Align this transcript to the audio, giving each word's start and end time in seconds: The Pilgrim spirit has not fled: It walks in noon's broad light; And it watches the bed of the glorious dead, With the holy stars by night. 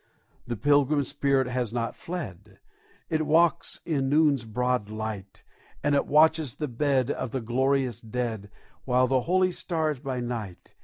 The 0.47 0.57
Pilgrim 0.57 1.03
spirit 1.03 1.45
has 1.45 1.71
not 1.71 1.95
fled: 1.95 2.57
It 3.11 3.27
walks 3.27 3.81
in 3.85 4.09
noon's 4.09 4.45
broad 4.45 4.89
light; 4.89 5.43
And 5.83 5.93
it 5.93 6.07
watches 6.07 6.55
the 6.55 6.67
bed 6.67 7.11
of 7.11 7.29
the 7.29 7.39
glorious 7.39 8.01
dead, 8.01 8.49
With 8.87 9.09
the 9.09 9.21
holy 9.21 9.51
stars 9.51 9.99
by 9.99 10.19
night. 10.19 10.73